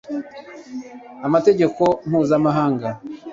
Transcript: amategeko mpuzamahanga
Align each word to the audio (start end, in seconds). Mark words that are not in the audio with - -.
amategeko 1.27 1.83
mpuzamahanga 2.07 2.87